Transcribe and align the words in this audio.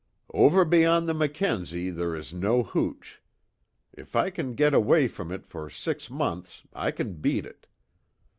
"Over 0.33 0.65
beyond 0.65 1.07
the 1.07 1.13
Mackenzie 1.13 1.91
there 1.91 2.15
is 2.15 2.33
no 2.33 2.63
hooch. 2.63 3.21
If 3.93 4.15
I 4.15 4.31
can 4.31 4.55
get 4.55 4.73
away 4.73 5.07
from 5.07 5.31
it 5.31 5.45
for 5.45 5.69
six 5.69 6.09
months 6.09 6.63
I 6.73 6.89
can 6.89 7.17
beat 7.21 7.45
it. 7.45 7.67